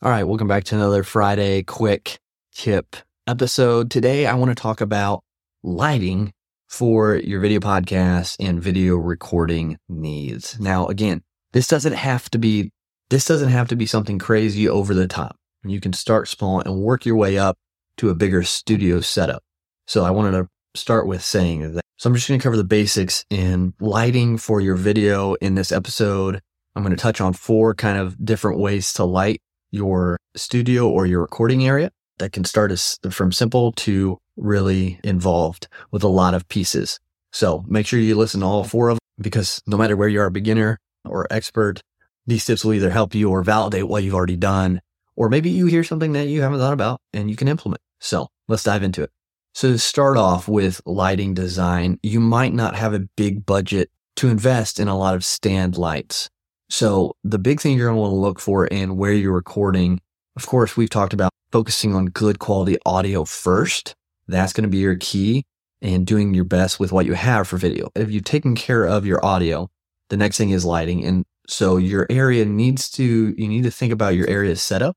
[0.00, 2.20] All right, welcome back to another Friday quick
[2.54, 2.94] tip
[3.26, 3.90] episode.
[3.90, 5.24] Today, I want to talk about
[5.64, 6.32] lighting
[6.68, 10.56] for your video podcast and video recording needs.
[10.60, 11.22] Now, again,
[11.52, 12.70] this doesn't have to be
[13.10, 15.34] this doesn't have to be something crazy over the top.
[15.64, 17.58] You can start small and work your way up
[17.96, 19.42] to a bigger studio setup.
[19.88, 21.82] So I wanted to start with saying that.
[21.96, 25.72] So I'm just going to cover the basics in lighting for your video in this
[25.72, 26.40] episode.
[26.76, 31.06] I'm going to touch on four kind of different ways to light your studio or
[31.06, 36.34] your recording area that can start as, from simple to really involved with a lot
[36.34, 36.98] of pieces.
[37.32, 40.20] So make sure you listen to all four of them because no matter where you
[40.20, 41.80] are a beginner or expert,
[42.26, 44.80] these tips will either help you or validate what you've already done,
[45.16, 47.80] or maybe you hear something that you haven't thought about and you can implement.
[48.00, 49.10] So let's dive into it.
[49.54, 54.28] So to start off with lighting design, you might not have a big budget to
[54.28, 56.28] invest in a lot of stand lights.
[56.68, 60.00] So the big thing you're going to want to look for in where you're recording,
[60.36, 63.94] of course, we've talked about focusing on good quality audio first.
[64.26, 65.44] That's going to be your key
[65.80, 67.88] and doing your best with what you have for video.
[67.94, 69.70] If you've taken care of your audio,
[70.10, 71.04] the next thing is lighting.
[71.04, 74.96] And so your area needs to, you need to think about your area setup.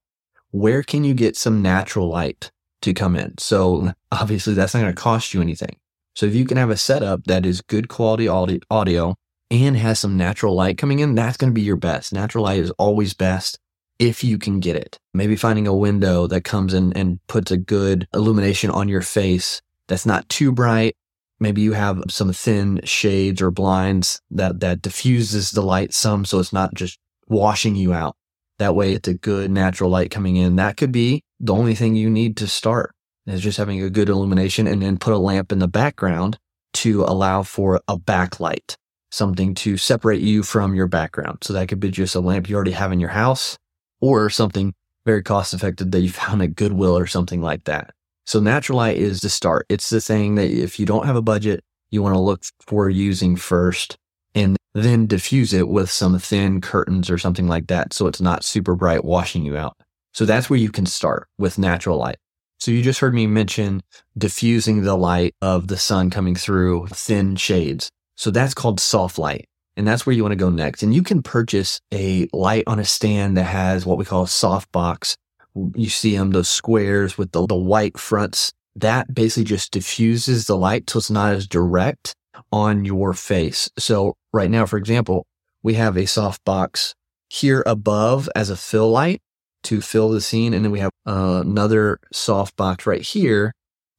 [0.50, 3.38] Where can you get some natural light to come in?
[3.38, 5.78] So obviously that's not going to cost you anything.
[6.16, 9.16] So if you can have a setup that is good quality audio
[9.52, 12.14] and has some natural light coming in, that's going to be your best.
[12.14, 13.60] Natural light is always best
[14.00, 14.98] if you can get it.
[15.14, 19.62] Maybe finding a window that comes in and puts a good illumination on your face
[19.88, 20.96] that's not too bright.
[21.40, 26.40] Maybe you have some thin shades or blinds that, that diffuses the light some so
[26.40, 28.16] it's not just washing you out.
[28.58, 30.56] That way it's a good natural light coming in.
[30.56, 32.94] That could be the only thing you need to start
[33.28, 36.38] is just having a good illumination and then put a lamp in the background
[36.74, 38.78] to allow for a backlight
[39.12, 41.40] something to separate you from your background.
[41.42, 43.58] So that could be just a lamp you already have in your house
[44.00, 44.74] or something
[45.06, 47.94] very cost effective that you found at Goodwill or something like that.
[48.26, 49.66] So natural light is the start.
[49.70, 52.90] It's the thing that if you don't have a budget, you want to look for
[52.90, 53.98] using first
[54.34, 57.94] and then diffuse it with some thin curtains or something like that.
[57.94, 59.76] So it's not super bright washing you out.
[60.14, 62.18] So that's where you can start with natural light.
[62.60, 63.82] So you just heard me mention
[64.18, 67.90] diffusing the light of the sun coming through thin shades.
[68.22, 69.50] So that's called soft light.
[69.76, 70.84] And that's where you want to go next.
[70.84, 74.28] And you can purchase a light on a stand that has what we call a
[74.28, 75.18] soft box.
[75.56, 78.54] You see them, those squares with the, the white fronts.
[78.76, 82.14] That basically just diffuses the light so it's not as direct
[82.52, 83.72] on your face.
[83.80, 85.26] So right now, for example,
[85.64, 86.94] we have a soft box
[87.32, 89.20] here above as a fill light
[89.64, 90.54] to fill the scene.
[90.54, 93.52] And then we have uh, another soft box right here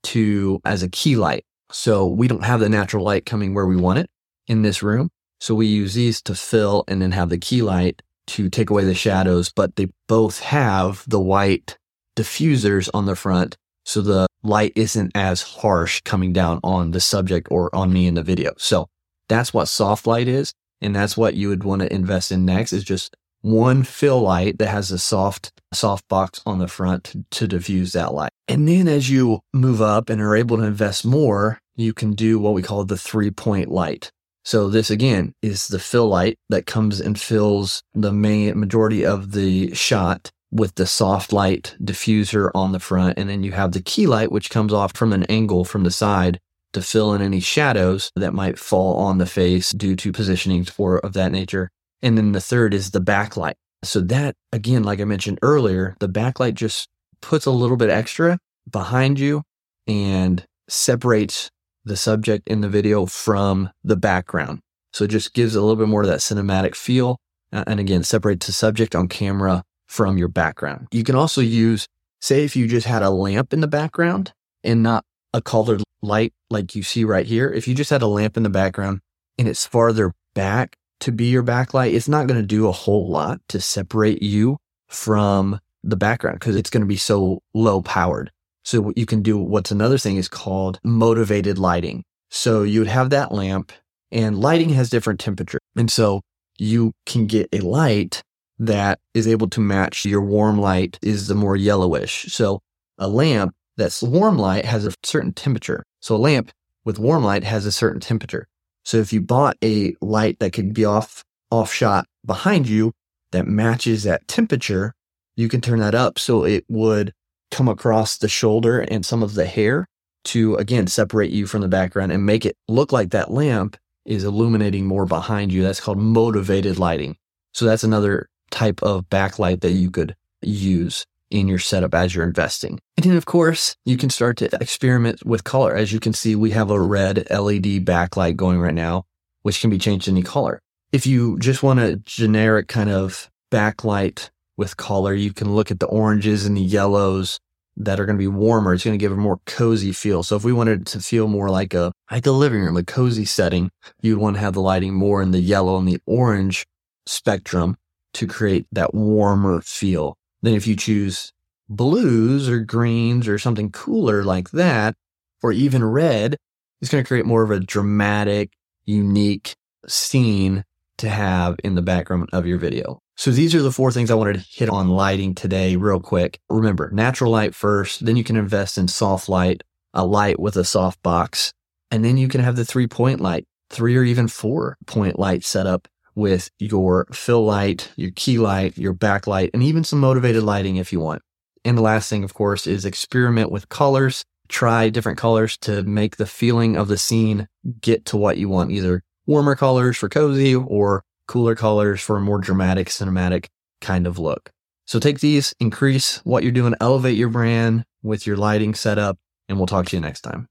[0.05, 1.45] to as a key light.
[1.73, 4.09] So we don't have the natural light coming where we want it
[4.47, 5.11] in this room.
[5.41, 8.85] So we use these to fill and then have the key light to take away
[8.85, 11.77] the shadows, but they both have the white
[12.17, 13.57] diffusers on the front.
[13.85, 18.15] So the light isn't as harsh coming down on the subject or on me in
[18.15, 18.53] the video.
[18.57, 18.89] So
[19.29, 20.53] that's what soft light is.
[20.81, 24.59] And that's what you would want to invest in next is just one fill light
[24.59, 28.31] that has a soft, soft box on the front to, to diffuse that light.
[28.49, 32.39] And then as you move up and are able to invest more, you can do
[32.39, 34.13] what we call the three point light.
[34.45, 39.33] So this again is the fill light that comes and fills the main majority of
[39.33, 43.19] the shot with the soft light diffuser on the front.
[43.19, 45.91] And then you have the key light, which comes off from an angle from the
[45.91, 46.39] side
[46.73, 50.99] to fill in any shadows that might fall on the face due to positioning or
[50.99, 51.71] of that nature.
[52.03, 53.55] And then the third is the backlight.
[53.85, 56.89] So that again, like I mentioned earlier, the backlight just
[57.21, 58.39] puts a little bit extra
[58.71, 59.43] behind you
[59.87, 61.51] and separates
[61.85, 64.61] the subject in the video from the background.
[64.93, 67.19] So it just gives a little bit more of that cinematic feel.
[67.51, 70.89] And again, separate the subject on camera from your background.
[70.91, 71.87] You can also use,
[72.21, 74.33] say, if you just had a lamp in the background
[74.65, 75.05] and not
[75.35, 77.51] a colored light like you see right here.
[77.51, 79.01] If you just had a lamp in the background
[79.39, 83.11] and it's farther back to be your backlight, it's not going to do a whole
[83.11, 88.31] lot to separate you from the background because it's going to be so low powered.
[88.65, 92.05] So what you can do what's another thing is called motivated lighting.
[92.31, 93.73] So you would have that lamp
[94.11, 95.59] and lighting has different temperature.
[95.77, 96.23] And so
[96.59, 98.23] you can get a light
[98.59, 102.27] that is able to match your warm light is the more yellowish.
[102.33, 102.61] So
[102.99, 105.83] a lamp that's warm light has a certain temperature.
[106.01, 106.53] So a lamp
[106.85, 108.47] with warm light has a certain temperature.
[108.85, 112.93] So if you bought a light that could be off, off shot behind you
[113.33, 114.95] that matches that temperature,
[115.37, 117.13] you can turn that up so it would
[117.53, 119.87] come across the shoulder and some of the hair
[120.25, 124.25] to again separate you from the background and make it look like that lamp is
[124.25, 125.63] illuminating more behind you.
[125.63, 127.17] That's called motivated lighting.
[127.55, 132.27] So that's another type of backlight that you could use in your setup as you're
[132.27, 132.79] investing.
[132.97, 135.75] And then, of course, you can start to experiment with color.
[135.75, 139.05] As you can see, we have a red LED backlight going right now,
[139.43, 140.61] which can be changed any color.
[140.93, 144.31] If you just want a generic kind of backlight
[144.63, 147.41] with color, you can look at the oranges and the yellows
[147.77, 148.73] that are going to be warmer.
[148.73, 150.23] It's going to give a more cozy feel.
[150.23, 153.25] So if we wanted to feel more like a, like a living room, a cozy
[153.25, 153.71] setting,
[154.03, 156.65] you'd want to have the lighting more in the yellow and the orange
[157.07, 157.77] spectrum
[158.13, 160.17] to create that warmer feel.
[160.43, 161.33] Then if you choose
[161.69, 164.95] blues or greens or something cooler like that,
[165.43, 166.37] or even red,
[166.81, 168.53] it's going to create more of a dramatic,
[168.85, 169.57] unique
[169.89, 170.63] scene
[171.03, 172.99] to have in the background of your video.
[173.17, 176.41] So these are the four things I wanted to hit on lighting today real quick.
[176.49, 179.63] Remember, natural light first, then you can invest in soft light,
[179.93, 181.53] a light with a soft box,
[181.91, 185.45] and then you can have the three point light, three or even four point light
[185.45, 190.77] setup with your fill light, your key light, your backlight, and even some motivated lighting
[190.77, 191.23] if you want.
[191.65, 194.25] And the last thing, of course, is experiment with colors.
[194.49, 197.49] Try different colors to make the feeling of the scene
[197.81, 202.21] get to what you want, either warmer colors for cozy or cooler colors for a
[202.21, 203.47] more dramatic, cinematic
[203.81, 204.51] kind of look.
[204.87, 209.59] So take these, increase what you're doing, elevate your brand with your lighting setup, and
[209.59, 210.49] we'll talk to you next time.